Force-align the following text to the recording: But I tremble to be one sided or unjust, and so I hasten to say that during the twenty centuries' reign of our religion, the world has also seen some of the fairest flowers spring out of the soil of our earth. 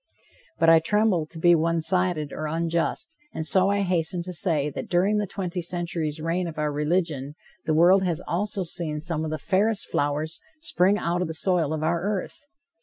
But 0.57 0.67
I 0.67 0.79
tremble 0.79 1.27
to 1.27 1.37
be 1.37 1.53
one 1.53 1.79
sided 1.79 2.33
or 2.33 2.47
unjust, 2.47 3.15
and 3.35 3.45
so 3.45 3.69
I 3.69 3.81
hasten 3.81 4.23
to 4.23 4.33
say 4.33 4.71
that 4.71 4.89
during 4.89 5.17
the 5.17 5.27
twenty 5.27 5.61
centuries' 5.61 6.19
reign 6.19 6.47
of 6.47 6.57
our 6.57 6.71
religion, 6.71 7.35
the 7.67 7.75
world 7.75 8.01
has 8.01 8.19
also 8.27 8.63
seen 8.63 8.99
some 8.99 9.23
of 9.23 9.29
the 9.29 9.37
fairest 9.37 9.87
flowers 9.91 10.41
spring 10.59 10.97
out 10.97 11.21
of 11.21 11.27
the 11.27 11.35
soil 11.35 11.71
of 11.71 11.83
our 11.83 12.01
earth. 12.01 12.47